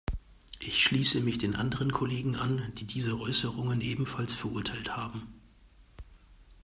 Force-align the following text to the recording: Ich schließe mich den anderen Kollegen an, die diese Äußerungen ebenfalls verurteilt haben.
Ich 0.57 0.81
schließe 0.81 1.19
mich 1.19 1.37
den 1.37 1.55
anderen 1.55 1.91
Kollegen 1.91 2.35
an, 2.35 2.73
die 2.73 2.85
diese 2.85 3.19
Äußerungen 3.19 3.81
ebenfalls 3.81 4.33
verurteilt 4.33 4.97
haben. 4.97 5.27